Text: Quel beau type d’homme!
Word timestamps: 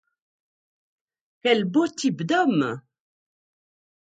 Quel 1.41 1.61
beau 1.71 1.87
type 1.97 2.23
d’homme! 2.29 2.69